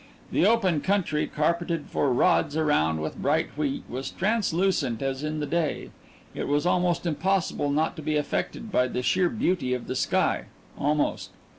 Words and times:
The 0.31 0.47
open 0.47 0.81
country, 0.81 1.27
carpeted 1.27 1.85
for 1.85 2.11
rods 2.11 2.57
around 2.57 3.01
with 3.01 3.21
bright 3.21 3.55
wheat, 3.55 3.83
was 3.87 4.09
translucent 4.09 4.99
as 5.03 5.21
in 5.23 5.39
the 5.41 5.45
day. 5.45 5.91
It 6.33 6.47
was 6.47 6.65
almost 6.65 7.05
impossible 7.05 7.69
not 7.69 7.95
to 7.97 8.01
be 8.01 8.17
affected 8.17 8.71
by 8.71 8.87
the 8.87 9.03
sheer 9.03 9.29
beauty 9.29 9.75
of 9.75 9.85
the 9.85 9.95
sky 9.95 10.45
almost. 10.75 11.29